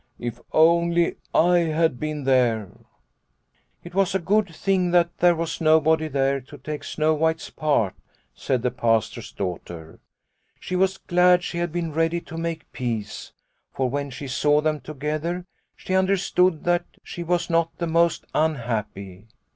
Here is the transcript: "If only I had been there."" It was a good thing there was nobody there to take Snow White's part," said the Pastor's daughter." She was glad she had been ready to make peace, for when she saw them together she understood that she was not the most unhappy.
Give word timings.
"If 0.29 0.41
only 0.51 1.17
I 1.31 1.59
had 1.59 1.99
been 1.99 2.23
there."" 2.23 2.71
It 3.83 3.93
was 3.93 4.15
a 4.15 4.19
good 4.19 4.47
thing 4.49 4.89
there 4.89 5.35
was 5.35 5.61
nobody 5.61 6.07
there 6.07 6.41
to 6.41 6.57
take 6.57 6.83
Snow 6.83 7.13
White's 7.13 7.51
part," 7.51 7.93
said 8.33 8.63
the 8.63 8.71
Pastor's 8.71 9.31
daughter." 9.31 9.99
She 10.59 10.75
was 10.75 10.97
glad 10.97 11.43
she 11.43 11.59
had 11.59 11.71
been 11.71 11.93
ready 11.93 12.19
to 12.19 12.35
make 12.35 12.71
peace, 12.71 13.31
for 13.75 13.91
when 13.91 14.09
she 14.09 14.27
saw 14.27 14.59
them 14.59 14.79
together 14.81 15.45
she 15.75 15.93
understood 15.93 16.63
that 16.63 16.85
she 17.03 17.21
was 17.21 17.47
not 17.47 17.69
the 17.77 17.85
most 17.85 18.25
unhappy. 18.33 19.27